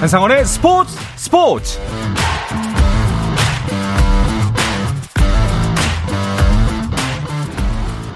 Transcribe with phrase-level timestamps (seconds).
[0.00, 1.78] 한상원의 스포츠 스포츠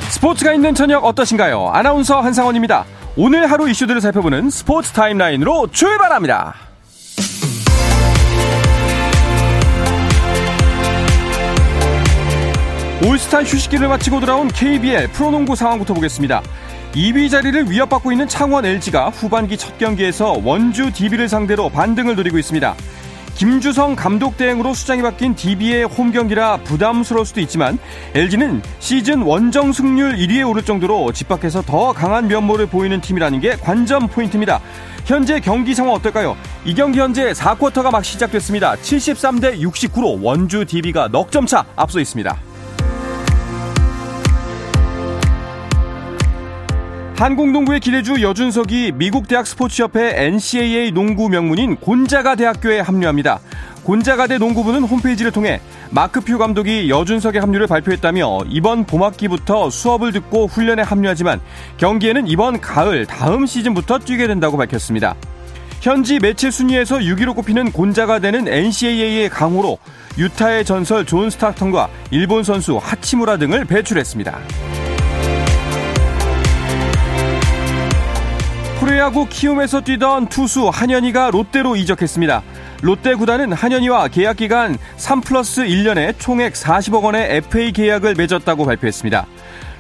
[0.09, 1.69] 스포츠가 있는 저녁 어떠신가요?
[1.69, 2.87] 아나운서 한상원입니다.
[3.19, 6.55] 오늘 하루 이슈들을 살펴보는 스포츠 타임라인으로 출발합니다.
[13.07, 16.43] 올스타 휴식기를 마치고 돌아온 KBL 프로농구 상황부터 보겠습니다.
[16.95, 22.75] 2위 자리를 위협받고 있는 창원 LG가 후반기 첫 경기에서 원주 DB를 상대로 반등을 노리고 있습니다.
[23.35, 27.81] 김주성 감독 대행으로 수장이 바뀐 DB의 홈 경기라 부담스러울 수도 있지만
[28.15, 33.57] LG는 시즌 원정 승률 1위에 오를 정도로 집 밖에서 더 강한 면모를 보이는 팀이라는 게
[33.57, 34.61] 관전 포인트입니다.
[35.05, 36.37] 현재 경기 상황 어떨까요?
[36.65, 38.77] 이 경기 현재 4쿼터가 막 시작됐습니다.
[38.77, 42.37] 73대 69로 원주 DB가 넉 점 차 앞서 있습니다.
[47.17, 53.39] 한국농구의 기대주 여준석이 미국 대학 스포츠협회 NCAA 농구 명문인 곤자가 대학교에 합류합니다.
[53.85, 60.83] 곤자가대 농구부는 홈페이지를 통해 마크 퓨 감독이 여준석의 합류를 발표했다며 이번 봄학기부터 수업을 듣고 훈련에
[60.83, 61.41] 합류하지만
[61.77, 65.15] 경기에는 이번 가을 다음 시즌부터 뛰게 된다고 밝혔습니다.
[65.81, 69.79] 현지 매체 순위에서 6위로 꼽히는 곤자가대는 NCAA의 강호로
[70.19, 74.84] 유타의 전설 존 스탁턴과 일본 선수 하치무라 등을 배출했습니다.
[78.85, 82.43] 프로야구 키움에서 뛰던 투수 한현희가 롯데로 이적했습니다.
[82.83, 89.27] 롯데 구단은 한현희와 계약 기간 3 플러스 1년에 총액 40억 원의 FA 계약을 맺었다고 발표했습니다.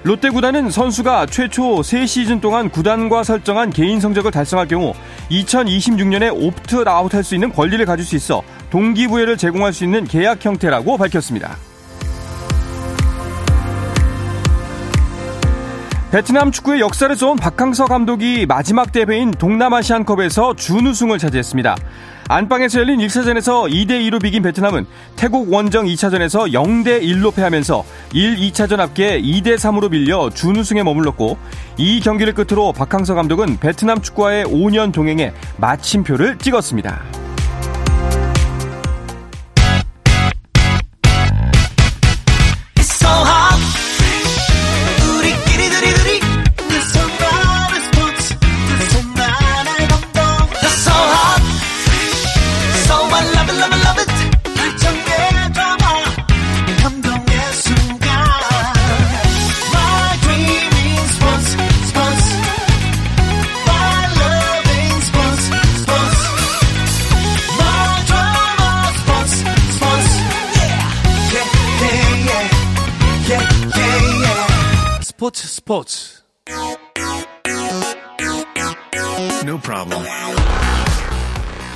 [0.04, 4.94] 롯데 구단은 선수가 최초 3시즌 동안 구단과 설정한 개인 성적을 달성할 경우
[5.30, 10.96] 2026년에 옵트 아웃할 수 있는 권리를 가질 수 있어 동기부여를 제공할 수 있는 계약 형태라고
[10.96, 11.58] 밝혔습니다.
[16.14, 21.74] 베트남 축구의 역사를 쏜 박항서 감독이 마지막 대회인 동남아시안컵에서 준우승을 차지했습니다.
[22.28, 29.90] 안방에서 열린 1차전에서 2대2로 비긴 베트남은 태국 원정 2차전에서 0대1로 패하면서 1, 2차전 합계 2대3으로
[29.90, 31.36] 밀려 준우승에 머물렀고
[31.78, 37.02] 이 경기를 끝으로 박항서 감독은 베트남 축구와의 5년 동행에 마침표를 찍었습니다.
[75.82, 76.23] 스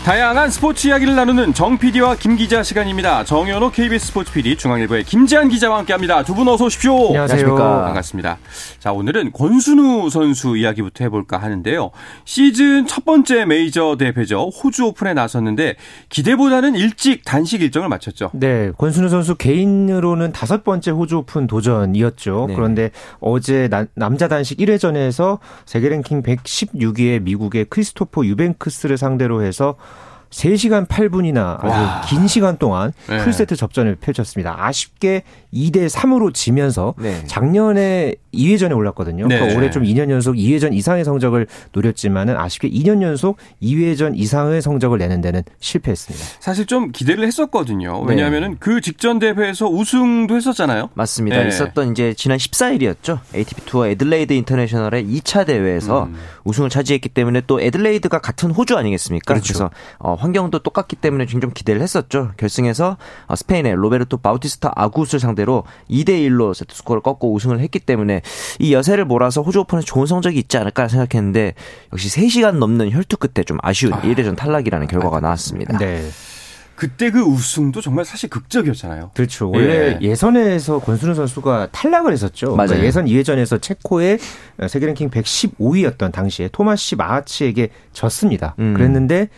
[0.09, 3.25] 다양한 스포츠 이야기를 나누는 정 PD와 김 기자 시간입니다.
[3.25, 6.23] 정현호 KBS 스포츠 PD, 중앙일보의 김재한 기자와 함께합니다.
[6.23, 7.09] 두 분 어서 오십시오.
[7.09, 7.55] 안녕하세요.
[7.55, 8.39] 반갑습니다.
[8.79, 11.91] 자 오늘은 권순우 선수 이야기부터 해볼까 하는데요.
[12.25, 14.49] 시즌 첫 번째 메이저 대회죠.
[14.49, 15.77] 호주 오픈에 나섰는데
[16.09, 18.31] 기대보다는 일찍 단식 일정을 마쳤죠.
[18.33, 22.47] 네, 권순우 선수 개인으로는 다섯 번째 호주 오픈 도전이었죠.
[22.49, 22.55] 네.
[22.55, 29.77] 그런데 어제 나, 남자 단식 1회전에서 세계 랭킹 116위의 미국의 크리스토퍼 유뱅크스를 상대로 해서
[30.31, 32.03] 3시간 8분이나 아주 와.
[32.07, 33.19] 긴 시간 동안 네.
[33.19, 34.57] 풀세트 접전을 펼쳤습니다.
[34.59, 35.23] 아쉽게
[35.53, 37.23] 2대 3으로 지면서 네.
[37.27, 39.27] 작년에 2회전에 올랐거든요.
[39.27, 39.37] 네.
[39.37, 44.99] 그러니까 올해 좀 2년 연속 2회전 이상의 성적을 노렸지만은 아쉽게 2년 연속 2회전 이상의 성적을
[44.99, 46.27] 내는 데는 실패했습니다.
[46.41, 48.05] 사실 좀 기대를 했었거든요.
[48.05, 48.11] 네.
[48.11, 50.91] 왜냐하면은 그 직전 대회에서 우승도 했었잖아요.
[50.95, 51.43] 맞습니다.
[51.43, 51.49] 네.
[51.49, 53.21] 있었던 이제 지난 14일이었죠.
[53.35, 56.17] ATP 투어 애들레이드 인터내셔널의 2차 대회에서 음.
[56.45, 59.35] 우승을 차지했기 때문에 또 애들레이드가 같은 호주 아니겠습니까?
[59.35, 59.53] 그렇죠.
[59.53, 62.33] 그래서 어, 환경도 똑같기 때문에 좀 기대를 했었죠.
[62.37, 62.97] 결승에서
[63.27, 68.23] 어, 스페인의 로베르토 바우티스타 아구스를 상대로 2대 1로 세트 스코어를 꺾고 우승을 했기 때문에
[68.59, 71.55] 이 여세를 몰아서 호주 오픈에 좋은 성적이 있지 않을까 생각했는데
[71.93, 74.03] 역시 3시간 넘는 혈투 끝에 좀 아쉬운 아.
[74.03, 75.79] 1회전 탈락이라는 결과가 나왔습니다.
[75.79, 76.09] 네.
[76.79, 79.11] 그때 그 우승도 정말 사실 극적이었잖아요.
[79.13, 79.51] 그렇죠.
[79.51, 80.15] 원래 예.
[80.15, 82.53] 선에서 권순우 선수가 탈락을 했었죠.
[82.53, 82.87] 그러니까 맞아요.
[82.87, 84.21] 예선 2회전에서 체코의
[84.69, 88.55] 세계 랭킹 115위였던 당시에 토마시 마하치에게 졌습니다.
[88.61, 88.75] 음.
[88.75, 89.29] 그랬는데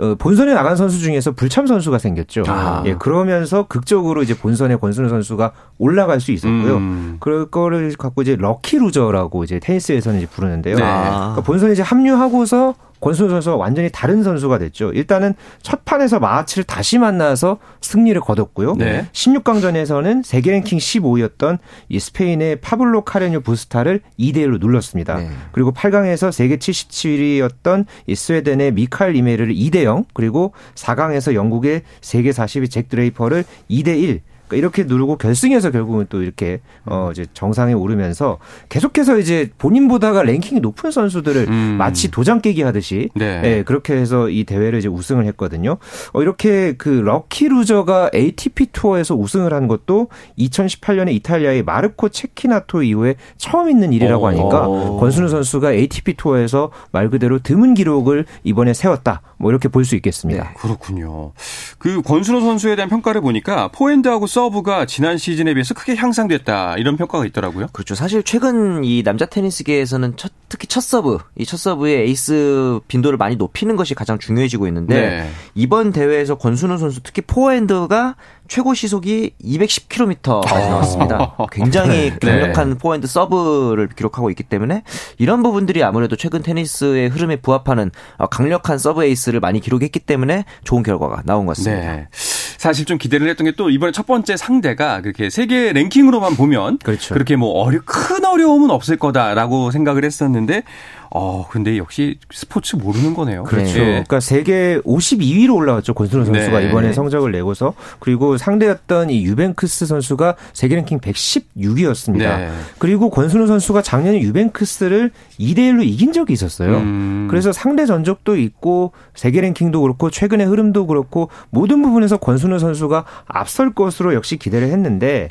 [0.00, 2.44] 어, 본선에 나간 선수 중에서 불참 선수가 생겼죠.
[2.46, 2.82] 아.
[2.86, 6.76] 예, 그러면서 극적으로 이제 본선에 권순우 선수가 올라갈 수 있었고요.
[6.76, 7.16] 음.
[7.20, 10.76] 그럴 거를 갖고 이제 lucky loser라고 이제 테니스에서는 이제 부르는데요.
[10.76, 10.82] 네.
[10.82, 14.92] 그러니까 본선에 이제 합류하고서 권순우 선수가 완전히 다른 선수가 됐죠.
[14.92, 18.74] 일단은 첫 판에서 마하치를 다시 만나서 승리를 거뒀고요.
[18.76, 19.06] 네.
[19.12, 21.58] 16강전에서는 세계 랭킹 15위였던
[21.88, 25.16] 이 스페인의 파블로 카레뇨 부스타를 2대 1로 눌렀습니다.
[25.16, 25.30] 네.
[25.52, 32.70] 그리고 8강에서 세계 77위였던 이 스웨덴의 미칼 이메르를 2대 0, 그리고 4강에서 영국의 세계 40위
[32.70, 38.38] 잭 드레이퍼를 2대 1 그러니까 이렇게 누르고 결승에서 결국은 또 이렇게 어 이제 정상에 오르면서
[38.68, 41.76] 계속해서 이제 본인보다가 랭킹이 높은 선수들을 음.
[41.78, 43.40] 마치 도장 깨기 하듯이 네.
[43.40, 43.62] 네.
[43.62, 45.76] 그렇게 해서 이 대회를 이제 우승을 했거든요.
[46.12, 50.08] 어 이렇게 그 lucky loser가 ATP 투어에서 우승을 한 것도
[50.38, 54.28] 2018년에 이탈리아의 마르코 체키나토 이후에 처음 있는 일이라고 어.
[54.28, 54.66] 하니까
[54.98, 59.22] 권순우 선수가 ATP 투어에서 말 그대로 드문 기록을 이번에 세웠다.
[59.38, 60.42] 뭐 이렇게 볼 수 있겠습니다.
[60.44, 61.32] 네, 그렇군요.
[61.78, 67.24] 그 권순우 선수에 대한 평가를 보니까 포핸드하고 서브가 지난 시즌에 비해서 크게 향상됐다 이런 평가가
[67.26, 67.68] 있더라고요.
[67.72, 67.94] 그렇죠.
[67.94, 73.36] 사실 최근 이 남자 테니스계에서는 첫, 특히 첫 서브, 이 첫 서브의 에이스 빈도를 많이
[73.36, 75.30] 높이는 것이 가장 중요해지고 있는데 네.
[75.54, 78.16] 이번 대회에서 권순우 선수 특히 포핸드가
[78.48, 80.58] 최고 시속이 210km까지 아.
[80.58, 81.36] 나왔습니다.
[81.52, 82.18] 굉장히 네.
[82.18, 82.78] 강력한 네.
[82.78, 84.82] 포핸드 서브를 기록하고 있기 때문에
[85.18, 90.82] 이런 부분들이 아무래도 최근 테니스의 흐름에 부합하는 어, 강력한 서브 에이스를 많이 기록했기 때문에 좋은
[90.82, 91.92] 결과가 나온 것 같습니다.
[91.92, 92.08] 네.
[92.10, 97.12] 사실 좀 기대를 했던 게 또 이번에 첫 번째 상대가 그렇게 세계 랭킹으로만 보면 그렇죠.
[97.12, 100.62] 그렇게 뭐 어려 큰 어려움은 없을 거다라고 생각을 했었는데
[101.10, 103.44] 어, 근데 역시 스포츠 모르는 거네요.
[103.44, 103.78] 그렇죠.
[103.78, 103.84] 네.
[103.84, 105.94] 그러니까 세계 52위로 올라왔죠.
[105.94, 106.68] 권순호 선수가 네.
[106.68, 112.18] 이번에 성적을 내고서 그리고 상대였던 이 유벤크스 선수가 세계 랭킹 116위였습니다.
[112.18, 112.50] 네.
[112.78, 116.78] 그리고 권순호 선수가 작년에 유벤크스를 2대 1로 이긴 적이 있었어요.
[116.78, 117.28] 음.
[117.30, 123.72] 그래서 상대 전적도 있고 세계 랭킹도 그렇고 최근의 흐름도 그렇고 모든 부분에서 권순호 선수가 앞설
[123.74, 125.28] 것으로 역시 기대를 했는데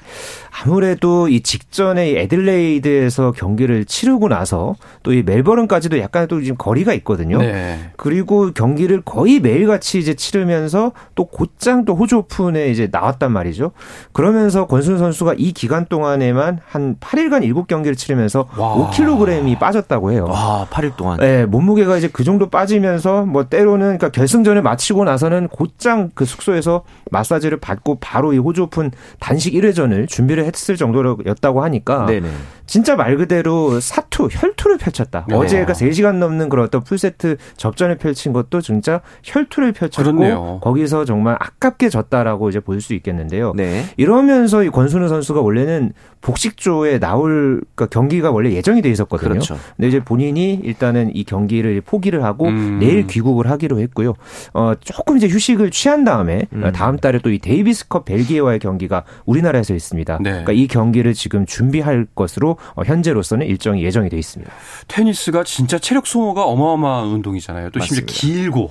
[0.63, 6.57] 아무래도 이 직전에 이 애들레이드에서 경기를 치르고 나서 또 이 멜버른 까지도 약간 또 지금
[6.57, 7.39] 거리가 있거든요.
[7.39, 7.91] 네.
[7.97, 13.71] 그리고 경기를 거의 매일같이 이제 치르면서 또 곧장 또 호주 오픈에 이제 나왔단 말이죠.
[14.13, 18.89] 그러면서 권순 선수가 이 기간 동안에만 한 8일간 7경기를 치르면서 와.
[18.91, 20.25] 5kg이 빠졌다고 해요.
[20.29, 21.17] 와, 8일 동안.
[21.19, 26.83] 네, 몸무게가 이제 그 정도 빠지면서 뭐 때로는 그러니까 결승전을 마치고 나서는 곧장 그 숙소에서
[27.11, 32.29] 마사지를 받고 바로 이 호주 오픈 단식 1회전을 준비를 했을 정도였다고 하니까 네네.
[32.65, 35.25] 진짜 말 그대로 사투, 혈투를 펼쳤다.
[35.29, 35.35] 네.
[35.35, 40.59] 어제 가 3시간 넘는 그런 어떤 풀세트 접전을 펼친 것도 진짜 혈투를 펼쳤고 그렇네요.
[40.61, 43.53] 거기서 정말 아깝게 졌다라고 이제 볼 수 있겠는데요.
[43.55, 43.83] 네.
[43.97, 49.29] 이러면서 이 권순우 선수가 원래는 복식조에 나올 그러니까 경기가 원래 예정이 돼 있었거든요.
[49.29, 49.57] 그렇죠.
[49.75, 52.77] 근데 이제 본인이 일단은 이 경기를 포기를 하고 음.
[52.79, 54.13] 내일 귀국을 하기로 했고요.
[54.53, 56.71] 어 조금 이제 휴식을 취한 다음에 음.
[56.73, 60.19] 다음 달에 또 이 데이비스컵 벨기에와의 경기가 우리나라에서 있습니다.
[60.21, 60.29] 네.
[60.29, 64.51] 그러니까 이 경기를 지금 준비할 것으로 어, 현재로서는 일정이 예정이 돼 있습니다.
[64.87, 67.69] 테니스가 진짜 체력 소모가 어마어마한 운동이잖아요.
[67.71, 68.11] 또 맞습니다.
[68.11, 68.69] 심지어 길고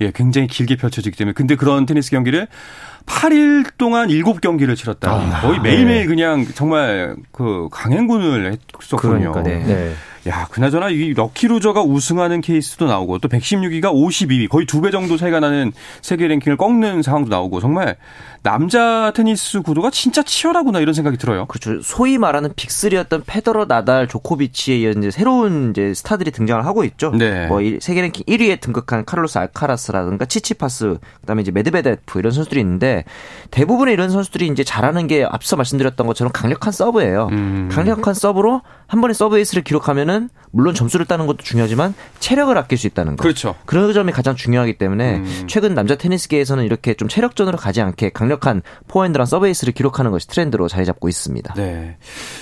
[0.00, 2.48] 예, 굉장히 길게 펼쳐지기 때문에 근데 그런 테니스 경기를
[3.06, 5.12] 8일 동안 7경기를 치렀다.
[5.12, 6.06] 아, 거의 매일매일 네.
[6.06, 9.32] 그냥 정말 그 강행군을 했었거든요.
[9.32, 9.62] 그러니까, 네.
[9.64, 9.92] 네.
[10.26, 15.38] 야, 그나저나 이 럭키루저가 우승하는 케이스도 나오고 또 116위가 52위, 거의 두 배 정도 차이가
[15.38, 17.96] 나는 세계 랭킹을 꺾는 상황도 나오고 정말
[18.44, 21.46] 남자 테니스 구도가 진짜 치열하구나 이런 생각이 들어요.
[21.46, 21.80] 그렇죠.
[21.80, 27.10] 소위 말하는 빅3였던 페더러, 나달, 조코비치의 이제 새로운 이제 스타들이 등장을 하고 있죠.
[27.10, 27.46] 네.
[27.46, 33.04] 뭐 세계 랭킹 1위에 등극한 카를로스 알카라스라든가 치치파스, 그다음에 이제 메드베데프 이런 선수들이 있는데
[33.50, 37.28] 대부분의 이런 선수들이 이제 잘하는 게 앞서 말씀드렸던 것처럼 강력한 서브예요.
[37.32, 37.70] 음.
[37.72, 42.86] 강력한 서브로 한 번에 서브 에이스를 기록하면은 물론 점수를 따는 것도 중요하지만 체력을 아낄 수
[42.86, 43.22] 있다는 거.
[43.22, 43.54] 그렇죠.
[43.64, 45.44] 그런 점이 가장 중요하기 때문에 음.
[45.48, 50.26] 최근 남자 테니스계에서는 이렇게 좀 체력전으로 가지 않게 강력 강력한 포핸드랑 서브 에이스를 기록하는 것이
[50.28, 51.54] 트렌드로 자리 잡고 있습니다.
[51.54, 51.96] 네.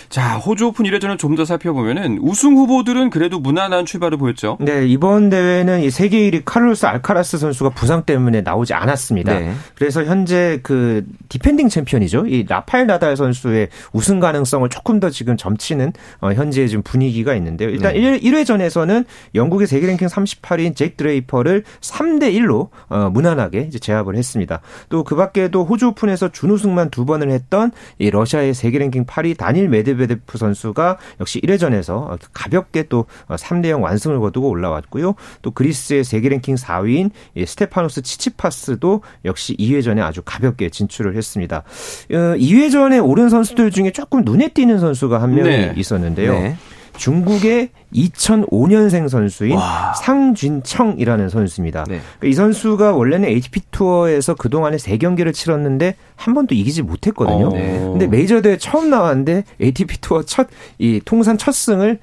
[0.09, 4.59] 자, 호주 오픈 1회전을 좀 더 살펴보면은 우승 후보들은 그래도 무난한 출발을 보였죠.
[4.61, 9.39] 네, 이번 대회는 이 세계 1위 카를로스 알카라스 선수가 부상 때문에 나오지 않았습니다.
[9.39, 9.55] 네.
[9.75, 12.27] 그래서 현재 그 defending 챔피언이죠.
[12.27, 17.71] 이 라팔 나달 선수의 우승 가능성을 조금 더 지금 점치는 어, 현재 지금 분위기가 있는데요.
[17.71, 18.01] 일단 네.
[18.03, 19.05] 1, 회전에서는
[19.35, 24.61] 영국의 세계 랭킹 38위인 잭 드레이퍼를 3대 1로 어, 무난하게 이제 제압을 했습니다.
[24.89, 29.69] 또 그 밖에도 호주 오픈에서 준우승만 두 번을 했던 이 러시아의 세계 랭킹 8위 다닐
[29.69, 35.15] 메드베데프 선수가 역시 1회전에서 가볍게 또 3대 0 완승을 거두고 올라왔고요.
[35.43, 37.11] 또 그리스의 세계 랭킹 4위인
[37.45, 41.63] 스테파노스 치치파스도 역시 2회전에 아주 가볍게 진출을 했습니다.
[42.09, 45.75] 2회전에 어, 오른 선수들 중에 조금 눈에 띄는 선수가 한 명이 네.
[45.77, 46.33] 있었는데요.
[46.33, 46.57] 네.
[46.97, 49.93] 중국의 2005년생 선수인 와.
[49.95, 51.85] 상쥔청이라는 선수입니다.
[51.89, 52.01] 네.
[52.19, 57.49] 그러니까 이 선수가 원래는 ATP 투어에서 그동안에 3경기를 치렀는데 한 번도 이기지 못했거든요.
[57.49, 57.53] 어.
[57.53, 57.79] 네.
[57.79, 61.99] 근데 메이저 대회 처음 나왔는데 ATP 투어 첫 이 통산 첫 승을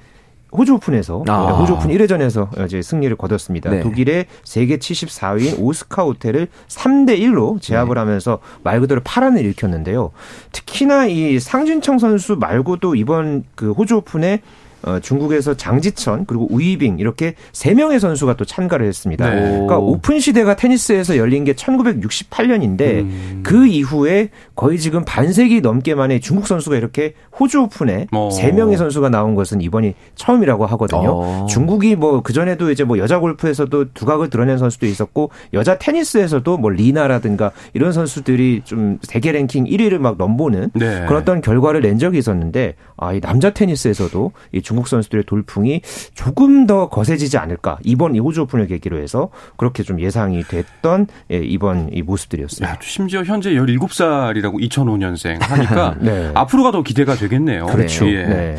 [0.52, 1.52] 호주 오픈에서 아.
[1.52, 3.70] 호주 오픈 1회전에서 이제 승리를 거뒀습니다.
[3.70, 3.80] 네.
[3.80, 8.00] 독일의 세계 74위인 오스카 오테를 3대 1로 제압을 네.
[8.00, 10.10] 하면서 말 그대로 파란을 일으켰는데요.
[10.50, 14.40] 특히나 이 상쥔청 선수 말고도 이번 그 호주 오픈에
[14.82, 19.28] 어, 중국에서 장즈전 그리고 우이빙 이렇게 세 명의 선수가 또 참가를 했습니다.
[19.28, 19.40] 네.
[19.40, 23.40] 그러니까 오픈 시대가 테니스에서 열린 게 1968년인데 음.
[23.42, 28.30] 그 이후에 거의 지금 반세기 넘게 만에 중국 선수가 이렇게 호주 오픈에 어.
[28.30, 31.10] 세 명의 선수가 나온 것은 이번이 처음이라고 하거든요.
[31.12, 31.46] 어.
[31.48, 37.52] 중국이 뭐 그전에도 이제 뭐 여자 골프에서도 두각을 드러낸 선수도 있었고 여자 테니스에서도 뭐 리나라든가
[37.74, 41.04] 이런 선수들이 좀 세계 랭킹 1위를 막 넘보는 네.
[41.06, 45.82] 그런 어떤 결과를 낸 적이 있었는데 아, 이 남자 테니스에서도 이 중국 선수들의 돌풍이
[46.14, 51.38] 조금 더 거세지지 않을까 이번 이 호주 오픈을 계기로 해서 그렇게 좀 예상이 됐던 예,
[51.38, 52.72] 이번 이 모습들이었습니다.
[52.72, 56.30] 야, 심지어 현재 17살이라고 2005년생 하니까 네.
[56.34, 57.66] 앞으로가 더 기대가 되겠네요.
[57.66, 58.08] 그렇죠.
[58.08, 58.22] 예.
[58.22, 58.56] 네.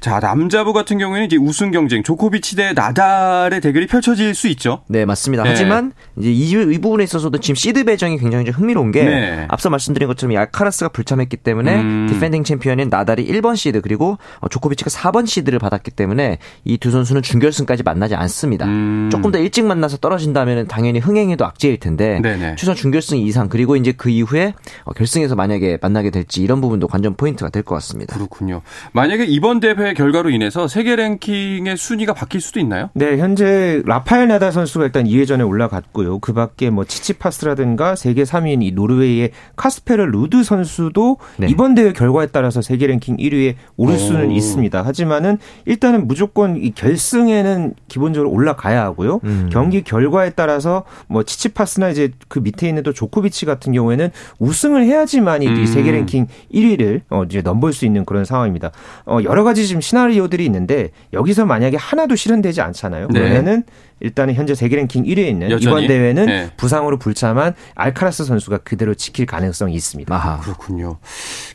[0.00, 4.80] 자, 남자부 같은 경우에는 이제 우승 경쟁 조코비치 대 나달의 대결이 펼쳐질 수 있죠.
[4.88, 5.42] 네, 맞습니다.
[5.42, 5.50] 네.
[5.50, 9.44] 하지만 이제 이, 이, 부분에 있어서도 지금 시드 배정이 굉장히 좀 흥미로운 게 네.
[9.48, 12.06] 앞서 말씀드린 것처럼 이 알카라스가 불참했기 때문에 음.
[12.10, 16.90] defending 챔피언인 나달이 1번 시드 그리고 어, 조코비치가 4번 시드 를 받았기 때문에 이 두
[16.90, 18.64] 선수는 준결승까지 만나지 않습니다.
[18.66, 19.08] 음.
[19.12, 22.56] 조금 더 일찍 만나서 떨어진다면 당연히 흥행에도 악재일 텐데 네네.
[22.56, 24.54] 최소한 준결승 이상 그리고 이제 그 이후에
[24.84, 28.14] 어, 결승에서 만약에 만나게 될지 이런 부분도 관전 포인트가 될 것 같습니다.
[28.16, 28.62] 그렇군요.
[28.92, 32.88] 만약에 이번 대회 결과로 인해서 세계 랭킹의 순위가 바뀔 수도 있나요?
[32.94, 36.20] 네, 현재 라파엘 나달 선수가 일단 2회전에 올라갔고요.
[36.20, 41.46] 그 밖에 뭐 치치파스라든가 세계 3위인 이 노르웨이의 카스페르 루드 선수도 네.
[41.50, 43.98] 이번 대회 결과에 따라서 세계 랭킹 1위에 오를 오.
[43.98, 44.82] 수는 있습니다.
[44.84, 49.20] 하지만은 일단은 무조건 이 결승에는 기본적으로 올라가야 하고요.
[49.24, 49.48] 음.
[49.52, 55.42] 경기 결과에 따라서 뭐 치치파스나 이제 그 밑에 있는 또 조코비치 같은 경우에는 우승을 해야지만
[55.42, 55.66] 이 음.
[55.66, 58.72] 세계 랭킹 1위를 어 이제 넘볼 수 있는 그런 상황입니다.
[59.06, 63.08] 어 여러 가지 지금 시나리오들이 있는데 여기서 만약에 하나도 실현되지 않잖아요.
[63.08, 63.20] 네.
[63.20, 63.64] 그러면은
[64.00, 65.76] 일단은 현재 세계 랭킹 1위에 있는 여전히?
[65.76, 66.50] 이번 대회는 네.
[66.56, 70.14] 부상으로 불참한 알카라스 선수가 그대로 지킬 가능성이 있습니다.
[70.14, 70.40] 아하.
[70.40, 70.98] 그렇군요.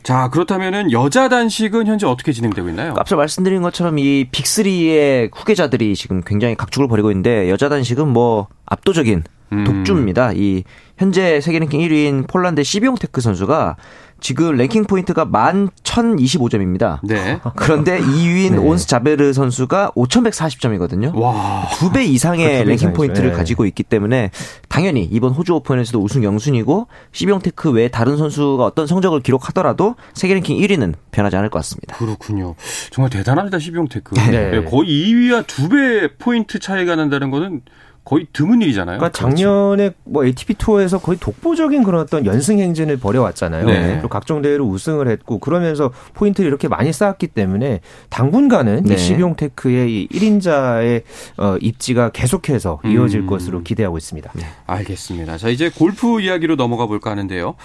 [0.02, 2.94] 자, 그렇다면은 여자 단식은 현재 어떻게 진행되고 있나요?
[2.98, 9.24] 앞서 말씀드린 것처럼 이 빅3의 후계자들이 지금 굉장히 각축을 벌이고 있는데 여자 단식은 뭐 압도적인
[9.58, 9.64] 음.
[9.64, 10.32] 독주입니다.
[10.34, 10.64] 이
[10.98, 13.76] 현재 세계 랭킹 1위인 폴란드 시비용테크 선수가
[14.18, 16.98] 지금 랭킹 포인트가 11,025점입니다.
[17.02, 17.38] 네.
[17.54, 18.56] 그런데 2위인 네.
[18.56, 21.14] 온스 자베르 선수가 5,140점이거든요.
[21.14, 21.68] 와.
[21.74, 22.92] 두 배 이상의 랭킹 이상이죠.
[22.96, 23.36] 포인트를 네.
[23.36, 24.30] 가지고 있기 때문에
[24.68, 30.56] 당연히 이번 호주 오픈에서도 우승 영순위고 시비옹테크 외 다른 선수가 어떤 성적을 기록하더라도 세계 랭킹
[30.58, 31.96] 1위는 변하지 않을 것 같습니다.
[31.96, 32.54] 그렇군요.
[32.90, 34.14] 정말 대단합니다, 시비옹테크.
[34.30, 34.64] 네.
[34.64, 37.60] 거의 2위와 두 배 포인트 차이가 난다는 거는
[38.06, 38.98] 거의 드문 일이잖아요.
[38.98, 43.66] 그러니까 작년에 뭐 ATP 투어에서 거의 독보적인 그런 어떤 연승 행진을 벌여왔잖아요.
[43.66, 43.90] 네.
[43.94, 48.94] 그리고 각종 대회로 우승을 했고 그러면서 포인트를 이렇게 많이 쌓았기 때문에 당분간은 네.
[48.94, 51.02] 이 시비용테크의 이 1인자의
[51.36, 53.26] 어, 입지가 계속해서 이어질 음.
[53.26, 54.30] 것으로 기대하고 있습니다.
[54.36, 54.42] 네.
[54.66, 55.36] 알겠습니다.
[55.36, 57.56] 자 이제 골프 이야기로 넘어가 볼까 하는데요.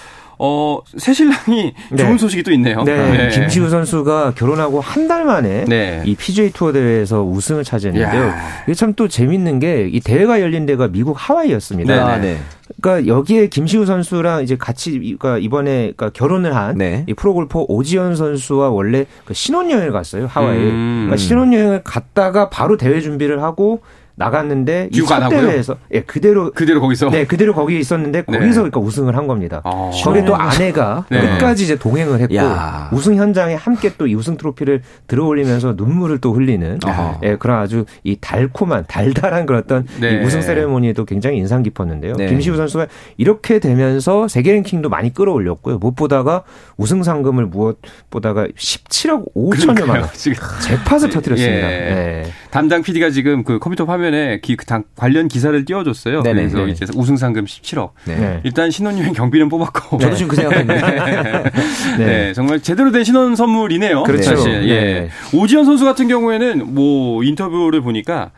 [0.44, 1.98] 어, 새 신랑이 네.
[2.04, 2.82] 좋은 소식이 또 있네요.
[2.84, 3.12] 네.
[3.12, 3.30] 네.
[3.30, 6.02] 김시우 선수가 결혼하고 한 달 만에 네.
[6.06, 8.22] 이 PGA 투어 대회에서 우승을 차지했는데요.
[8.24, 8.36] 야.
[8.64, 11.94] 이게 참 또 재밌는 게 이 대회가 열린 데가 미국 하와이였습니다.
[11.94, 12.00] 네.
[12.02, 12.38] 아, 네.
[12.82, 17.06] 그러니까 여기에 김시우 선수랑 이제 같이 그러니까 이번에 그러니까 결혼을 한이 네.
[17.16, 20.58] 프로골퍼 오지연 선수와 원래 그 신혼여행을 갔어요 하와이.
[20.58, 21.08] 음.
[21.08, 23.82] 그러니까 신혼여행을 갔다가 바로 대회 준비를 하고
[24.16, 28.40] 나갔는데 이첫 대회에서 예 그대로 그대로 거기서 네 그대로 거기 있었는데 네.
[28.40, 29.62] 거기서 그러니까 우승을 한 겁니다.
[29.64, 29.92] 아.
[30.04, 31.22] 거기 또 아내가 네.
[31.22, 32.90] 끝까지 이제 동행을 했고 야.
[32.94, 37.18] 우승 현장에 함께 또 이 우승 트로피를 들어올리면서 눈물을 또 흘리는 아.
[37.24, 40.24] 예 그런 아주 이 달콤한 달달한 그런 어떤 네.
[40.24, 42.16] 우승 세레모니도 굉장히 인상 깊었는데요.
[42.16, 42.28] 네.
[42.28, 42.88] 김시우 선수가
[43.18, 45.78] 이렇게 되면서 세계 랭킹도 많이 끌어올렸고요.
[45.78, 46.44] 무엇보다가
[46.78, 51.72] 우승 상금을 무엇보다가 17억 5천여만 원 잭팟을 터뜨렸습니다.
[51.72, 51.78] 예.
[51.80, 52.24] 네.
[52.50, 56.24] 담당 PD가 지금 그 컴퓨터 화면 화면에 기, 그 당, 관련 기사를 띄워줬어요.
[56.24, 57.92] 네네, 그래서 네 이제 우승 상금 17억.
[58.06, 58.42] 네.
[58.44, 60.00] 일단 신혼여행 경비는 뽑았고.
[60.00, 60.82] 저도 지금 그 생각했는데.
[61.98, 62.06] 네.
[62.06, 62.34] 네.
[62.34, 64.04] 정말 제대로 된 신혼 선물이네요.
[64.04, 64.36] 그렇죠.
[64.36, 64.70] 사실.
[64.70, 65.10] 예.
[65.34, 68.32] 오지현 선수 같은 경우에는 뭐 인터뷰를 보니까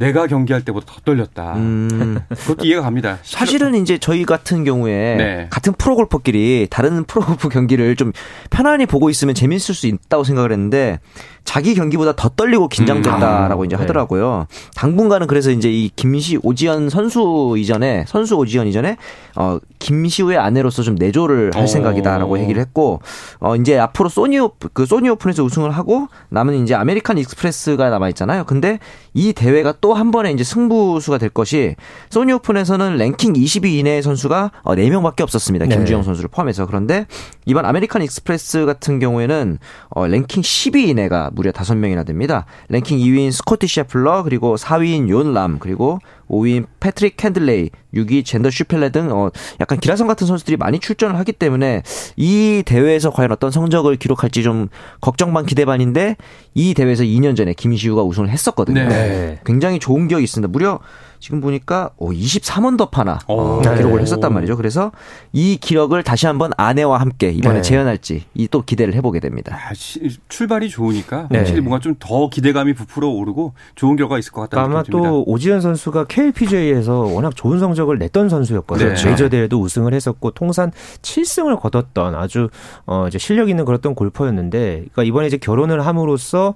[0.00, 1.56] 내가 경기할 때보다 더 떨렸다.
[1.56, 2.20] 음.
[2.30, 3.18] 그것도 이해가 갑니다.
[3.22, 5.46] 사실은 이제 저희 같은 경우에 네.
[5.50, 8.12] 같은 프로골퍼끼리 다른 프로골프 경기를 좀
[8.48, 11.00] 편안히 보고 있으면 재밌을 수 있다고 생각을 했는데
[11.44, 13.62] 자기 경기보다 더 떨리고 긴장된다라고 음.
[13.62, 13.80] 아, 이제 네.
[13.80, 14.46] 하더라고요.
[14.74, 18.96] 당분간은 그래서 이제 이 김시 오지연 선수 이전에 선수 오지연 이전에
[19.36, 21.64] 어 김시우의 아내로서 좀 내조를 할 오.
[21.64, 21.66] 어.
[21.66, 23.00] 생각이다라고 얘기를 했고
[23.40, 28.44] 어 이제 앞으로 소니 오그 소니 오픈에서 우승을 하고 남은 이제 아메리칸 익스프레스가 남아 있잖아요.
[28.44, 28.78] 근데
[29.12, 31.74] 이 대회가 또또 한 번의 이제 승부수가 될 것이
[32.10, 35.66] 소니 오픈에서는 랭킹 20위 이내의 선수가 4명밖에 없었습니다.
[35.66, 35.74] 네.
[35.74, 36.66] 김주형 선수를 포함해서.
[36.66, 37.06] 그런데
[37.44, 42.46] 이번 아메리칸 익스프레스 같은 경우에는 어, 랭킹 10위 이내가 무려 5명이나 됩니다.
[42.68, 45.98] 랭킹 2위인 스코티 셰플러 그리고 4위인 욘 람 그리고
[46.30, 51.32] 5위인 패트릭 캔틀레이, 6위 잰더 쇼플리 등 어, 약간 기라성 같은 선수들이 많이 출전을 하기
[51.32, 51.82] 때문에
[52.16, 54.68] 이 대회에서 과연 어떤 성적을 기록할지 좀
[55.00, 56.16] 걱정 반 기대 반인데
[56.54, 58.88] 이 대회에서 2년 전에 김시우가 우승을 했었거든요.
[58.88, 59.40] 네.
[59.44, 60.50] 굉장히 좋은 기억이 있습니다.
[60.50, 60.80] 무려
[61.18, 64.56] 지금 보니까 23언더파나 어, 기록을 했었단 말이죠.
[64.56, 64.90] 그래서
[65.32, 67.62] 이 기록을 다시 한번 아내와 함께 이번에 네.
[67.62, 69.58] 재현할지 또 기대를 해보게 됩니다.
[69.68, 71.38] 아, 시, 출발이 좋으니까 네.
[71.38, 75.60] 확실히 뭔가 좀 더 기대감이 부풀어 오르고 좋은 결과가 있을 것 같다는 아마 또 오지현
[75.60, 78.94] 선수가 KLPGA에서 워낙 좋은 성적을 냈던 선수였거든요.
[78.94, 79.04] 네.
[79.04, 80.70] 메이저 대회도 우승을 했었고 통산
[81.02, 82.48] 7승을 거뒀던 아주
[82.86, 86.54] 어 이제 실력 있는 그랬던 골퍼였는데 그러니까 이번에 이제 결혼을 함으로써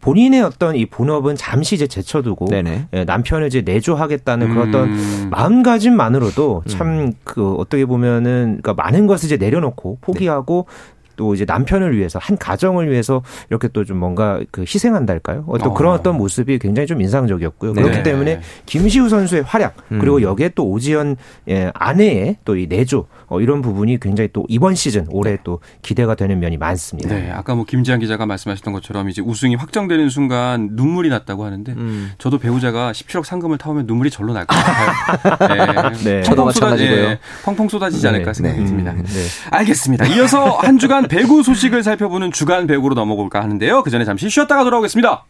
[0.00, 2.48] 본인의 어떤 이 본업은 잠시 이제 제쳐두고
[2.92, 5.28] 예, 남편을 이제 내조하겠다는 그런 어떤 음.
[5.30, 7.54] 마음가짐만으로도 참그 음.
[7.56, 11.03] 어떻게 보면은 그러니까 많은 것을 이제 내려놓고 포기하고 네.
[11.16, 15.44] 또 이제 남편을 위해서 한 가정을 위해서 이렇게 또 좀 뭔가 그 희생한달까요?
[15.46, 15.74] 어떤 어.
[15.74, 17.74] 그런 어떤 모습이 굉장히 좀 인상적이었고요.
[17.74, 17.82] 네.
[17.82, 19.98] 그렇기 때문에 김시우 선수의 활약 음.
[19.98, 21.16] 그리고 여기에 또 오지연
[21.48, 25.38] 예, 아내의 또 이 내조 어, 이런 부분이 굉장히 또 이번 시즌 올해 네.
[25.44, 27.14] 또 기대가 되는 면이 많습니다.
[27.14, 32.12] 네, 아까 뭐 김지한 기자가 말씀하셨던 것처럼 이제 우승이 확정되는 순간 눈물이 났다고 하는데 음.
[32.18, 35.90] 저도 배우자가 17억 상금을 타오면 눈물이 절로 날 것 같아요.
[36.04, 36.16] 네.
[36.16, 36.22] 네.
[36.22, 36.96] 저도 마찬가지고요.
[36.96, 38.34] 예, 펑펑 쏟아지지 않을까 네.
[38.34, 38.92] 생각이 듭니다.
[38.92, 39.20] 음, 네.
[39.50, 40.06] 알겠습니다.
[40.06, 43.82] 이어서 한 주간 주간 배구 소식을 살펴보는 주간 배구로 넘어볼까 하는데요.
[43.82, 45.24] 그 전에 잠시 쉬었다가 돌아오겠습니다.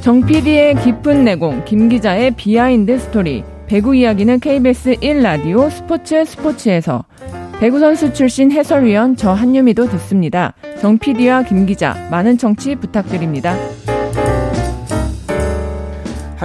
[0.00, 3.42] 정 PD의 깊은 내공, 김 기자의 비하인드 스토리.
[3.66, 7.04] 배구 이야기는 KBS 1라디오 스포츠 스포츠에서
[7.60, 10.52] 배구 선수 출신 해설위원 저 한유미도 듣습니다.
[10.80, 13.56] 정 PD와 김 기자 많은 청취 부탁드립니다.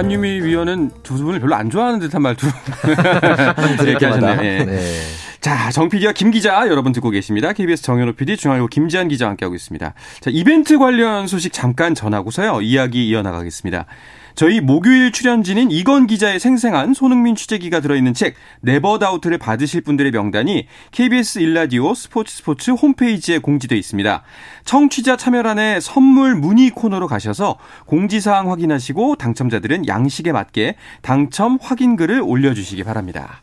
[0.00, 2.46] 한유미 위원은 두 분을 별로 안 좋아하는 듯한 말투
[3.86, 4.38] 얘기하셨네요.
[4.42, 4.64] 예.
[4.64, 5.00] 네.
[5.42, 7.52] 자, 정 PD와 김 기자 여러분 듣고 계십니다.
[7.52, 9.94] KBS 정현호 PD, 중앙일보 김지한 기자와 함께하고 있습니다.
[10.20, 12.62] 자, 이벤트 관련 소식 잠깐 전하고서요.
[12.62, 13.84] 이야기 이어나가겠습니다.
[14.34, 21.40] 저희 목요일 출연진인 이건 기자의 생생한 손흥민 취재기가 들어있는 책 네버다우트를 받으실 분들의 명단이 KBS
[21.40, 24.22] 일라디오 스포츠 스포츠 홈페이지에 공지돼 있습니다.
[24.64, 33.42] 청취자 참여란에 선물 문의 코너로 가셔서 공지사항 확인하시고 당첨자들은 양식에 맞게 당첨 확인글을 올려주시기 바랍니다.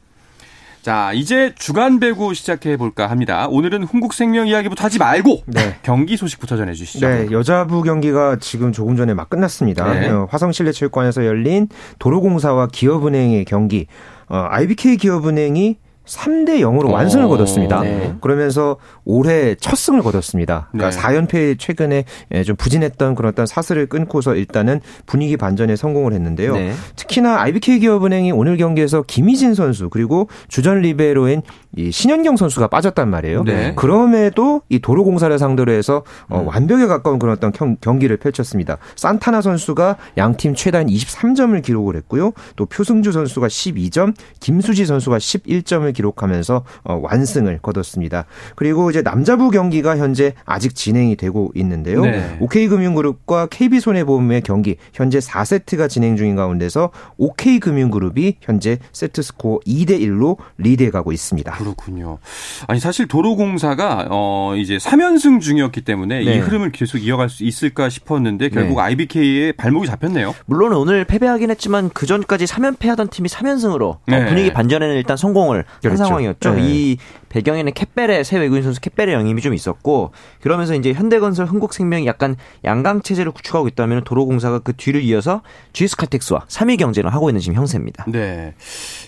[0.87, 3.49] 자, 이제 주간 배구 시작해 볼까 합니다.
[3.49, 5.75] 오늘은 흥국생명 이야기부터 하지 말고 네.
[5.81, 7.05] 경기 소식부터 전해 주시죠.
[7.05, 9.93] 네, 여자부 경기가 지금 조금 전에 막 끝났습니다.
[9.93, 10.07] 네.
[10.07, 11.67] 어, 화성실내체육관에서 열린
[11.99, 13.87] 도로공사와 기업은행의 경기.
[14.29, 15.75] 어, IBK 기업은행이
[16.07, 17.81] 3대 0으로 완승을 오, 거뒀습니다.
[17.81, 18.15] 네.
[18.21, 20.69] 그러면서 올해 첫 승을 거뒀습니다.
[20.71, 20.97] 그러니까 네.
[20.97, 26.53] 4연패 최근에 예, 좀 부진했던 그런 어떤 사슬을 끊고서 일단은 분위기 반전에 성공을 했는데요.
[26.53, 26.73] 네.
[26.95, 31.41] 특히나 IBK 기업은행이 오늘 경기에서 김희진 선수 그리고 주전 리베로인
[31.75, 33.43] 이 신현경 선수가 빠졌단 말이에요.
[33.43, 33.73] 네.
[33.75, 36.47] 그럼에도 이 도로공사를 상대로 해서 어, 음.
[36.47, 38.77] 완벽에 가까운 그런 어떤 경, 기를 펼쳤습니다.
[38.95, 42.31] 산타나 선수가 양팀 최단 23점을 기록을 했고요.
[42.55, 48.25] 또 표승주 선수가 12점, 김수지 선수가 11점을 기록하면서 어, 완승을 거뒀습니다.
[48.55, 52.01] 그리고 이제 남자부 경기가 현재 아직 진행이 되고 있는데요.
[52.01, 52.37] 네.
[52.39, 60.91] OK금융그룹과 KB손해보험의 경기 현재 4세트가 진행 중인 가운데서 OK금융그룹이 현재 세트 스코어 2대 1로 리드해
[60.91, 61.51] 가고 있습니다.
[61.53, 62.19] 그렇군요.
[62.67, 66.35] 아니 사실 도로공사가 어 이제 3연승 중이었기 때문에 네.
[66.35, 68.81] 이 흐름을 계속 이어갈 수 있을까 싶었는데 결국 네.
[68.81, 70.35] IBK의 발목이 잡혔네요.
[70.45, 74.25] 물론 오늘 패배하긴 했지만 그 전까지 3연패하던 팀이 3연승으로 네.
[74.27, 76.05] 분위기 반전에는 일단 성공을 그렇죠.
[76.05, 76.53] 상황이었죠.
[76.53, 76.61] 네.
[76.63, 76.97] 이
[77.37, 83.03] 배경에는 캣벨의 새 외국인 선수 캣벨의 영임이 좀 있었고 그러면서 이제 현대건설 흥국생명이 약간 양강
[83.03, 88.05] 체제를 구축하고 있다면 도로공사가 그 뒤를 이어서 GS칼텍스와 3위 경쟁을 하고 있는 지금 형세입니다.
[88.07, 88.53] 네.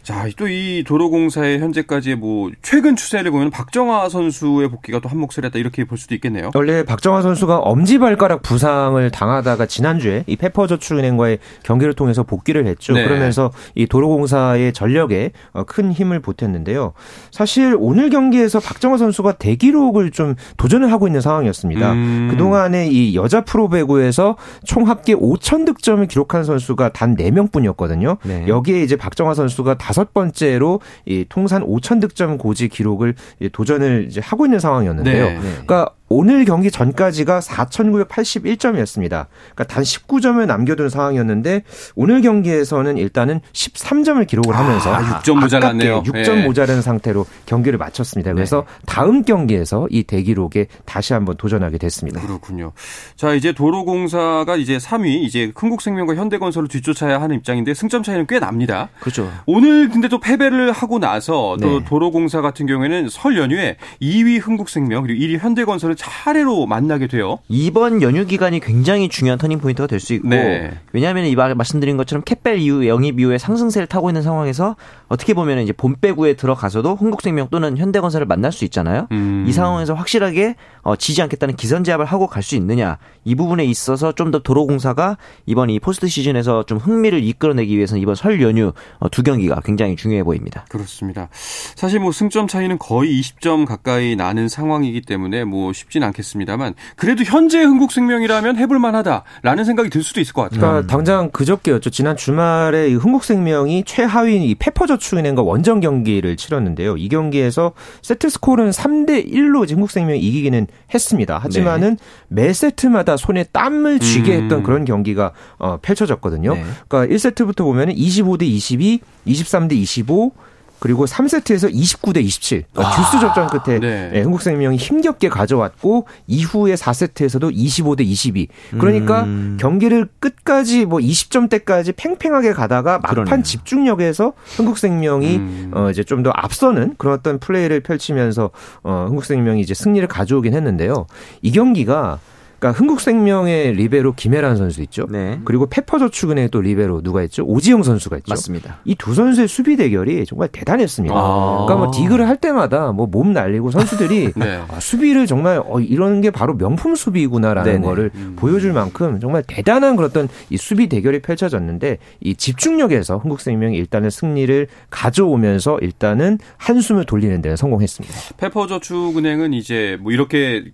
[0.04, 5.46] 자, 또 이 도로공사의 현재까지의 뭐 최근 추세를 보면 박정화 선수의 복귀가 또 한 몫을
[5.46, 6.52] 했다 이렇게 볼 수도 있겠네요.
[6.54, 12.94] 원래 박정화 선수가 엄지발가락 부상을 당하다가 지난주에 이 페퍼저축은행과의 경기를 통해서 복귀를 했죠.
[12.94, 13.04] 네.
[13.04, 16.94] 그러면서 이 도로공사의 전력에 어, 큰 힘을 보탰는데요.
[17.32, 21.94] 사실 오늘 경 기에서 박정화 선수가 대기록을 좀 도전을 하고 있는 상황이었습니다.
[21.94, 22.28] 음.
[22.32, 28.18] 그동안에 이 여자 프로 배구에서 총 합계 5천 득점을 기록한 선수가 단 4명뿐이었거든요.
[28.24, 28.48] 네.
[28.48, 33.16] 여기에 이제 박정화 선수가 다섯 번째로 이 통산 5천 득점 고지 기록을
[33.52, 35.26] 도전을 이제 하고 있는 상황이었는데요.
[35.26, 35.34] 네.
[35.34, 35.40] 네.
[35.40, 39.28] 그러니까 오늘 경기 전까지가 4,981점이었습니다.
[39.54, 41.64] 그러니까 단 19점을 남겨둔 상황이었는데
[41.96, 46.04] 오늘 경기에서는 일단은 13점을 기록을 하면서 아, 6점 모자랐네요.
[46.04, 46.46] 6점 네.
[46.46, 48.34] 모자란 상태로 경기를 마쳤습니다.
[48.34, 48.84] 그래서 네.
[48.88, 52.22] 다음 경기에서 이 대기록에 다시 한번 도전하게 됐습니다.
[52.22, 52.72] 그렇군요.
[53.16, 58.90] 자, 이제 도로공사가 이제 3위 이제 흥국생명과 현대건설을 뒤쫓아야 하는 입장인데 승점 차이는 꽤 납니다.
[59.00, 59.32] 그렇죠.
[59.46, 61.86] 오늘 근데 또 패배를 하고 나서 또 네.
[61.86, 67.40] 도로공사 같은 경우에는 설 연휴에 2위 흥국생명 그리고 1위 현대건설을 차례로 만나게 돼요.
[67.50, 70.72] 이번 연휴 기간이 굉장히 중요한 터닝 포인트가 될 수 있고 네.
[70.94, 74.78] 왜냐하면 이 말씀드린 것처럼 캣벨 이후 영입 이후에 상승세를 타고 있는 상황에서
[75.10, 79.08] 어떻게 보면 이제 봄배구에 들어가서도 흥국생명 또는 현대건설을 만날 수 있잖아요.
[79.12, 79.44] 음.
[79.48, 84.30] 이 상황에서 확실하게 어, 지지 않겠다는 기선제압을 하고 갈 수 있느냐 이 부분에 있어서 좀
[84.30, 85.18] 더 도로공사가
[85.48, 89.96] 이번 이 포스트 시즌에서 좀 흥미를 이끌어내기 위해서는 이번 설 연휴 어, 두 경기가 굉장히
[89.96, 90.66] 중요해 보입니다.
[90.70, 91.30] 그렇습니다.
[91.76, 97.60] 사실 뭐 승점 차이는 거의 20점 가까이 나는 상황이기 때문에 뭐 쉽진 않겠습니다만 그래도 현재
[97.64, 100.60] 흥국생명이라면 해볼 만하다라는 생각이 들 수도 있을 것 같아요.
[100.60, 101.90] 그러니까 당장 그저께였죠.
[101.90, 106.98] 지난 주말에 흥국생명이 최하위인 이 페퍼저 축은행과 원정 경기를 치렀는데요.
[106.98, 111.38] 이 경기에서 세트 스코어는 3대 1로 흥국생명이 이기기는 했습니다.
[111.38, 112.44] 하지만은 네.
[112.44, 114.44] 매 세트마다 손에 땀을 쥐게 음.
[114.44, 116.54] 했던 그런 경기가 어, 펼쳐졌거든요.
[116.54, 116.64] 네.
[116.88, 120.32] 그러니까 1세트부터 보면은 25대 22, 23대 25,
[120.80, 122.64] 그리고 3세트에서 29대 27.
[122.72, 124.10] 그러니까 아, 듀스 접전 끝에 네.
[124.14, 128.48] 네, 흥국생명이 힘겹게 가져왔고 이후에 4세트에서도 25대 22.
[128.78, 129.58] 그러니까 음.
[129.60, 133.44] 경기를 끝까지 뭐 20점대까지 팽팽하게 가다가 막판 그러네요.
[133.44, 135.72] 집중력에서 흥국생명이 음.
[135.74, 138.52] 어 이제 좀 더 앞서는 그런 어떤 플레이를 펼치면서
[138.84, 141.08] 어 흥국생명이 이제 승리를 가져오긴 했는데요.
[141.42, 142.20] 이 경기가
[142.60, 145.08] 그러니까 흥국생명의 리베로 김혜란 선수 있죠.
[145.10, 145.40] 네.
[145.46, 147.44] 그리고 페퍼저축은의 또 리베로 누가 있죠?
[147.46, 148.26] 오지영 선수가 있죠.
[148.32, 148.80] 맞습니다.
[148.86, 151.16] 이 두 선수의 수비 대결이 정말 대단했습니다.
[151.16, 151.66] 아.
[151.66, 154.62] 그러니까 뭐 디그를 할 때마다 뭐 몸 날리고 선수들이 네.
[154.70, 157.86] 아, 수비를 정말 어, 이런 게 바로 명품 수비구나라는 네네.
[157.86, 158.34] 거를 음.
[158.38, 164.68] 보여줄 만큼 정말 대단한 그런 어떤 이 수비 대결이 펼쳐졌는데 이 집중력에서 흥국생명이 일단은 승리를
[164.90, 168.16] 가져오면서 일단은 한숨을 돌리는 데는 성공했습니다.
[168.38, 170.66] 페퍼저축은행은 이제 뭐 이렇게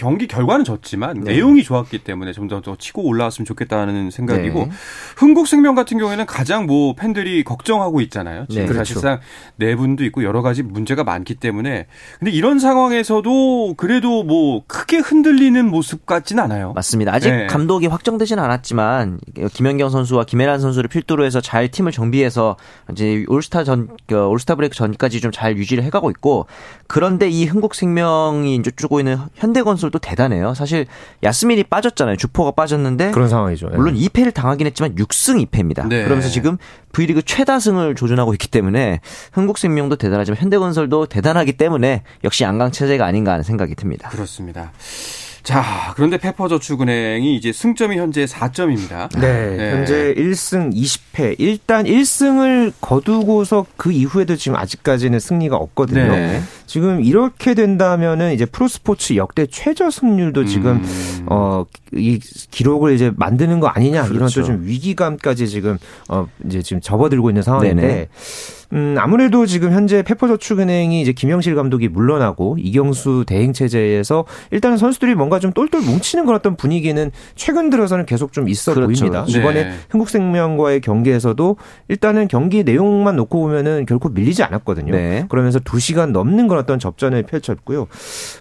[0.00, 1.32] 경기 결과는 졌지만 네.
[1.32, 4.70] 내용이 좋았기 때문에 좀더 치고 올라왔으면 좋겠다는 생각이고 네.
[5.16, 8.46] 흥국생명 같은 경우에는 가장 뭐 팬들이 걱정하고 있잖아요.
[8.48, 8.94] 지금 네, 그렇죠.
[8.94, 9.20] 사실상
[9.56, 11.86] 내분도 있고 여러 가지 문제가 많기 때문에
[12.18, 16.72] 근데 이런 상황에서도 그래도 뭐 크게 흔들리는 모습 같지는 않아요.
[16.72, 17.12] 맞습니다.
[17.12, 17.46] 아직 네.
[17.46, 19.20] 감독이 확정되지는 않았지만
[19.52, 22.56] 김연경 선수와 김혜란 선수를 필두로 해서 잘 팀을 정비해서
[22.90, 26.46] 이제 올스타 전그 올스타 브레이크 전까지 좀 잘 유지를 해가고 있고
[26.86, 30.54] 그런데 이 흥국생명이 이제 쭈고 있는 현대건설 선수들도 대단해요.
[30.54, 30.86] 사실
[31.22, 32.16] 야스민이 빠졌잖아요.
[32.16, 33.68] 주포가 빠졌는데 그런 상황이죠.
[33.74, 35.86] 물론 2패를 당하긴 했지만 6승 2패입니다.
[35.88, 36.04] 네.
[36.04, 36.56] 그러면서 지금
[36.92, 39.00] V리그 최다승을 조준하고 있기 때문에
[39.32, 44.08] 흥국생명도 대단하지만 현대건설도 대단하기 때문에 역시 양강 체제가 아닌가 하는 생각이 듭니다.
[44.08, 44.72] 그렇습니다.
[45.42, 49.08] 자, 그런데 페퍼저축은행이 이제 승점이 현재 4점입니다.
[49.18, 51.36] 네, 네, 현재 1승 20패.
[51.38, 56.12] 일단 1승을 거두고서 그 이후에도 지금 아직까지는 승리가 없거든요.
[56.12, 56.42] 네.
[56.66, 61.26] 지금 이렇게 된다면은 이제 프로스포츠 역대 최저 승률도 지금 음.
[61.28, 62.18] 어이
[62.50, 64.14] 기록을 이제 만드는 거 아니냐 그렇죠.
[64.14, 68.08] 이런 또 좀 위기감까지 지금 어 이제 지금 접어들고 있는 상황인데 네네.
[68.72, 75.38] 음, 아무래도 지금 현재 페퍼저축은행이 이제 김영실 감독이 물러나고 이경수 대행 체제에서 일단은 선수들이 뭔가
[75.38, 78.86] 좀 똘똘 뭉치는 그런 어떤 분위기는 최근 들어서는 계속 좀 있어 그렇죠.
[79.00, 79.24] 보입니다.
[79.26, 79.38] 네.
[79.38, 81.56] 이번에 흥국생명과의 경기에서도
[81.88, 84.92] 일단은 경기 내용만 놓고 보면은 결코 밀리지 않았거든요.
[84.92, 85.26] 네.
[85.28, 87.86] 그러면서 2시간 넘는 그런 어떤 접전을 펼쳤고요.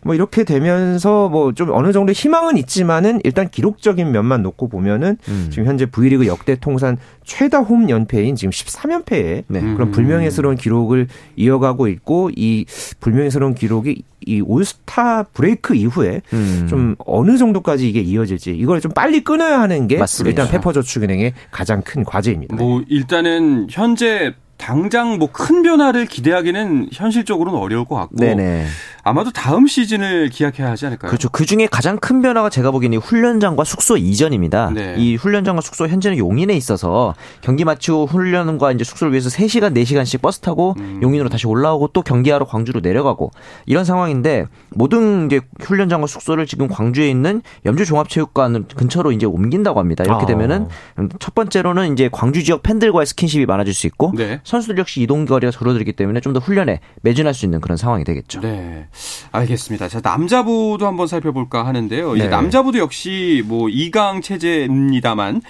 [0.03, 5.47] 뭐 이렇게 되면서 뭐 좀 어느 정도 희망은 있지만은 일단 기록적인 면만 놓고 보면은 음.
[5.49, 6.97] 지금 현재 V리그 역대 통산
[7.29, 9.61] 최다 홈 연패인 지금 13연패에 네.
[9.61, 12.65] 그런 불명 불명예스러운 기록을 이어가고 있고 이
[12.99, 16.67] 불명예스러운 기록이 이 올스타 브레이크 이후에 음.
[16.67, 20.41] 좀 어느 정도까지 이게 이어질지 이걸 좀 빨리 끊어야 하는 게 맞습니다.
[20.43, 22.55] 일단 페퍼저축은행의 가장 큰 과제입니다.
[22.55, 28.65] 뭐 일단은 현재 당장 뭐 큰 변화를 기대하기는 현실적으로는 어려울 것 같고 네네.
[29.03, 31.09] 아마도 다음 시즌을 기약해야 하지 않을까요?
[31.09, 31.29] 그렇죠.
[31.29, 34.71] 그 중에 가장 큰 변화가 제가 보기에는 훈련장과 숙소 이전입니다.
[34.73, 34.95] 네.
[34.97, 40.39] 이 훈련장과 숙소 현재는 용인에 있어서 경기 마치고 훈련과 이제 숙소를 위해서 3시간, 4시간씩 버스
[40.39, 40.99] 타고 음.
[41.01, 43.31] 용인으로 다시 올라오고 또 경기하러 광주로 내려가고
[43.65, 50.03] 이런 상황인데 모든 이제 훈련장과 숙소를 지금 광주에 있는 염주 종합체육관 근처로 이제 옮긴다고 합니다.
[50.03, 50.25] 이렇게 아.
[50.25, 50.67] 되면은
[51.19, 54.39] 첫 번째로는 이제 광주 지역 팬들과의 스킨십이 많아질 수 있고 네.
[54.43, 58.41] 선수들 역시 이동 거리가 줄어들기 때문에 좀 더 훈련에 매진할 수 있는 그런 상황이 되겠죠.
[58.41, 58.85] 네.
[59.31, 59.87] 알겠습니다.
[59.89, 62.13] 자, 남자부도 한번 살펴볼까 하는데요.
[62.13, 62.19] 네.
[62.19, 65.41] 이제 남자부도 역시 뭐 2강 체제입니다만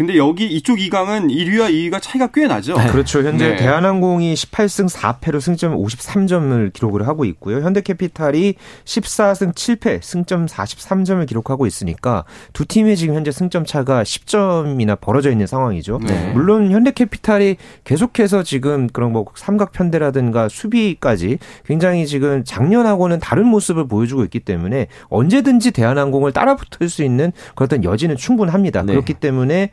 [0.00, 2.74] 근데 여기 이쪽 2강은 1위와 2위가 차이가 꽤 나죠.
[2.74, 2.86] 네.
[2.86, 3.22] 그렇죠.
[3.22, 3.56] 현재 네.
[3.56, 7.60] 대한항공이 18승 4패로 승점 53점을 기록을 하고 있고요.
[7.60, 8.54] 현대캐피탈이
[8.86, 15.46] 14승 7패 승점 43점을 기록하고 있으니까 두 팀의 지금 현재 승점 차가 10점이나 벌어져 있는
[15.46, 16.00] 상황이죠.
[16.02, 16.32] 네.
[16.32, 21.36] 물론 현대캐피탈이 계속해서 지금 그런 뭐 삼각 편대라든가 수비까지
[21.66, 28.16] 굉장히 지금 작년하고는 다른 모습을 보여주고 있기 때문에 언제든지 대한항공을 따라붙을 수 있는 그런 여지는
[28.16, 28.80] 충분합니다.
[28.84, 28.94] 네.
[28.94, 29.72] 그렇기 때문에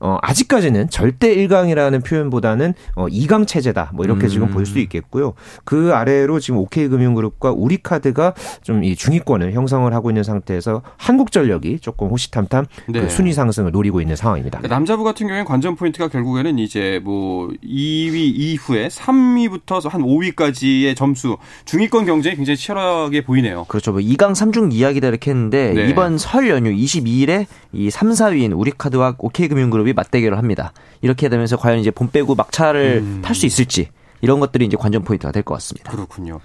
[0.00, 3.90] 어, 아직까지는 절대 1강이라는 표현보다는 어, 2강 체제다.
[3.94, 4.28] 뭐 이렇게 음.
[4.28, 5.34] 지금 볼 수 있겠고요.
[5.64, 12.66] 그 아래로 지금 OK금융그룹과 우리카드가 좀 이 중위권을 형성을 하고 있는 상태에서 한국전력이 조금 호시탐탐
[12.86, 13.00] 그 네.
[13.00, 14.58] 그 순위 상승을 노리고 있는 상황입니다.
[14.58, 21.36] 그러니까 남자부 같은 경우에 관전 포인트가 결국에는 이제 뭐 2위 이후에 3위부터 한 5위까지의 점수
[21.64, 23.64] 중위권 경쟁이 굉장히 치열하게 보이네요.
[23.68, 23.92] 그렇죠.
[23.92, 25.88] 뭐 2강 3중 이야기다 이렇게 했는데 네.
[25.88, 30.72] 이번 설 연휴 22일에 이 3, 4위인 우리카드와 OK금융그룹 그룹이 맞대결을 합니다.
[31.00, 33.22] 이렇게 되면서 과연 이제 본 빼고 막차를 음.
[33.24, 33.88] 탈수 있을지
[34.26, 35.92] 이런 것들이 이제 관전 포인트가 될 것 같습니다.
[35.92, 36.40] 그렇군요.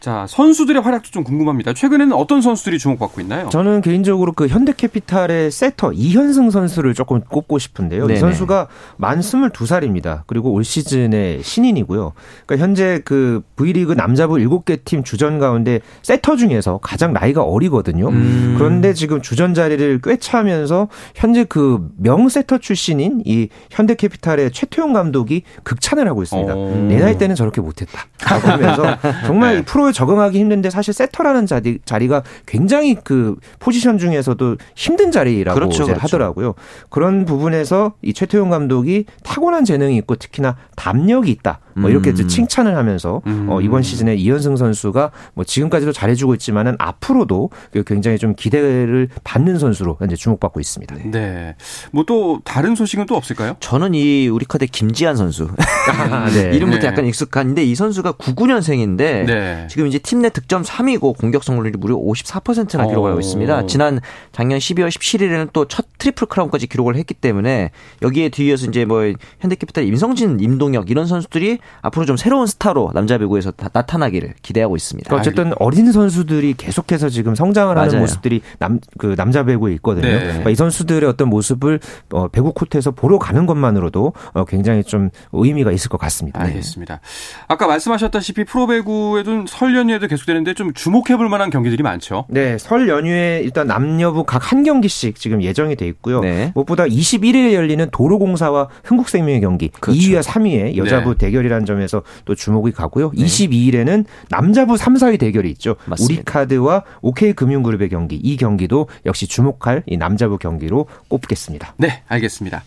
[0.00, 1.74] 자, 선수들의 활약도 좀 궁금합니다.
[1.74, 3.50] 최근에는 어떤 선수들이 주목받고 있나요?
[3.50, 8.06] 저는 개인적으로 그 현대캐피탈의 세터 이현승 선수를 조금 꼽고 싶은데요.
[8.06, 8.16] 네네.
[8.16, 10.22] 이 선수가 만 22살입니다.
[10.26, 12.12] 그리고 올 시즌의 신인이고요.
[12.46, 18.08] 그러니까 현재 그 V리그 남자부 7개 팀 주전 가운데 세터 중에서 가장 나이가 어리거든요.
[18.08, 18.54] 음.
[18.56, 26.22] 그런데 지금 주전 자리를 꿰차면서 현재 그 명세터 출신인 이 현대캐피탈의 최태웅 감독이 극찬을 하고
[26.22, 26.54] 있습니다.
[26.54, 26.74] 오.
[26.88, 28.06] 내 나이 때는 저렇게 못했다.
[28.20, 29.62] 하면서 정말 네.
[29.64, 36.00] 프로에 적응하기 힘든데 사실 세터라는 자리, 자리가 굉장히 그 포지션 중에서도 힘든 자리라고 그렇죠, 그렇죠.
[36.00, 36.54] 하더라고요.
[36.88, 41.60] 그런 부분에서 이 최태용 감독이 타고난 재능이 있고 특히나 담력이 있다.
[41.76, 42.28] 뭐 이렇게 음.
[42.28, 43.46] 칭찬을 하면서 어, 음.
[43.50, 49.58] 어, 이번 시즌에 이현승 선수가 뭐 지금까지도 잘해주고 있지만은 앞으로도 그 굉장히 좀 기대를 받는
[49.58, 50.96] 선수로 현재 주목받고 있습니다.
[51.10, 51.54] 네.
[51.92, 53.56] 뭐 또 다른 소식은 또 없을까요?
[53.58, 55.48] 저는 이 우리 카드 김지한 선수
[56.10, 56.50] 아, 네.
[56.54, 56.86] 이름부터 네.
[56.86, 59.66] 약간 익숙한데 이 선수가 99년생인데 네.
[59.68, 63.66] 지금 이제 팀 내 득점 3위고 공격 성공률이 무려 54%나 기록하고 있습니다.
[63.66, 64.00] 지난
[64.32, 67.70] 작년 12월 17일에는 또 첫 트리플 크라운까지 기록을 했기 때문에
[68.02, 69.02] 여기에 뒤이어서 이제 뭐
[69.40, 75.08] 현대캐피탈 임성진, 임동혁 이런 선수들이 앞으로 좀 새로운 스타로 남자 배구에서 나타나기를 기대하고 있습니다.
[75.08, 77.88] 그러니까 어쨌든 어린 선수들이 계속해서 지금 성장을 맞아요.
[77.88, 80.06] 하는 모습들이 남 그 남자 배구에 있거든요.
[80.06, 80.18] 네.
[80.20, 81.80] 그러니까 이 선수들의 어떤 모습을
[82.12, 86.40] 어, 배구 코트에서 보러 가는 것만으로도 어, 굉장히 좀 의미가 있을 것 같습니다.
[86.42, 86.46] 네.
[86.50, 87.00] 알겠습니다.
[87.48, 92.24] 아까 말씀하셨다시피 프로 배구에도 설 연휴에도 계속되는데 좀 주목해볼 만한 경기들이 많죠.
[92.28, 96.20] 네, 설 연휴에 일단 남녀부 각 한 경기씩 지금 예정이 돼 있고요.
[96.20, 96.52] 네.
[96.54, 100.00] 무엇보다 21일에 열리는 도로공사와 흥국생명의 경기 그렇죠.
[100.00, 101.26] 2위와 3위의 여자부 네.
[101.26, 103.10] 대결이라 는 점에서 또 주목이 가고요.
[103.16, 103.24] 네.
[103.24, 105.76] 22일에는 남자부 3, 4위 대결이 있죠.
[105.86, 106.20] 맞습니다.
[106.20, 108.16] 우리카드와 OK금융그룹의 경기.
[108.16, 111.74] 이 경기도 역시 주목할 이 남자부 경기로 꼽겠습니다.
[111.78, 112.62] 네, 알겠습니다.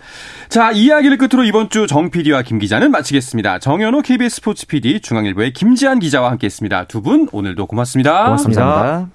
[0.50, 3.60] 자, 이야기를 끝으로 이번 주 정 PD와 김 기자는 마치겠습니다.
[3.60, 6.86] 정현호 KBS 스포츠 PD, 중앙일보의 김지한 기자와 함께했습니다.
[6.86, 8.26] 두 분 오늘도 고맙습니다.
[8.26, 8.64] 고맙습니다.
[8.66, 9.10] 감사합니다.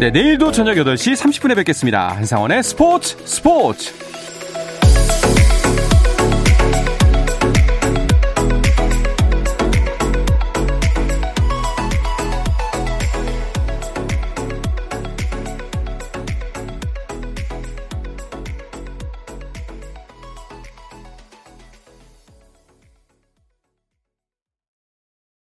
[0.00, 2.08] 네, 내일도 저녁 8시 30분에 뵙겠습니다.
[2.14, 4.07] 한상원의 스포츠 스포츠.